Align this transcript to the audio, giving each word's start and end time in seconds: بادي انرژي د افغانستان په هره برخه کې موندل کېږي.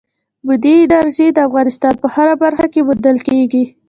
بادي 0.45 0.73
انرژي 0.83 1.27
د 1.33 1.37
افغانستان 1.47 1.93
په 2.01 2.07
هره 2.15 2.35
برخه 2.43 2.65
کې 2.73 2.81
موندل 2.87 3.17
کېږي. 3.27 3.63